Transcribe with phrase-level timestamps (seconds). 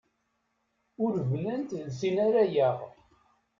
[1.03, 2.77] Ur bnant d tin ara yaɣ.